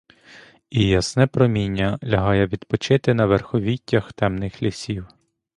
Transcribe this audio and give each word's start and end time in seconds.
І 0.69 0.87
ясне 0.87 1.27
проміння 1.27 1.99
лягає 2.03 2.47
відпочити 2.47 3.13
на 3.13 3.25
верховіттях 3.25 4.13
темних 4.13 4.61
лісів. 4.61 5.07